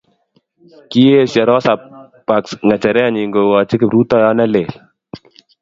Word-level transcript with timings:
kieiso 0.89 1.41
Rosa 1.49 1.73
Parks 2.27 2.51
ng'echerenyin 2.65 3.33
kokochi 3.35 3.75
kiprutoyot 3.81 4.35
neleel 4.37 4.71